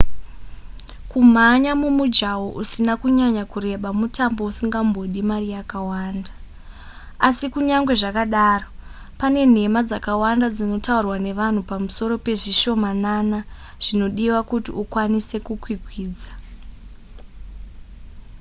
kumhanya 1.11 1.71
mumujaho 1.81 2.47
usina 2.61 2.93
kunyanya 3.01 3.43
kureba 3.51 3.89
mutambo 3.99 4.41
usingambodi 4.51 5.19
mari 5.29 5.47
yakawanda 5.55 6.31
asi 7.27 7.45
kunyange 7.53 7.93
zvakadaro 8.01 8.67
pane 9.19 9.41
nhema 9.53 9.79
dzakawanda 9.87 10.47
dzinotaurwa 10.55 11.17
nevanhu 11.25 11.61
pamusoro 11.69 12.13
pezvishomanana 12.25 13.39
zvinodiwa 13.83 14.39
kuti 14.51 14.71
ukwanise 14.81 15.37
kukwikwidza 15.45 16.31